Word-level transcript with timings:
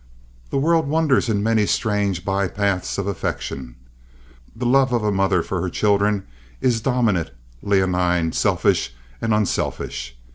The 0.49 0.57
world 0.57 0.87
wanders 0.87 1.29
into 1.29 1.43
many 1.43 1.67
strange 1.67 2.25
by 2.25 2.47
paths 2.47 2.97
of 2.97 3.05
affection. 3.05 3.75
The 4.55 4.65
love 4.65 4.91
of 4.93 5.03
a 5.03 5.11
mother 5.11 5.43
for 5.43 5.61
her 5.61 5.69
children 5.69 6.25
is 6.59 6.81
dominant, 6.81 7.29
leonine, 7.61 8.31
selfish, 8.31 8.95
and 9.21 9.31
unselfish. 9.31 10.17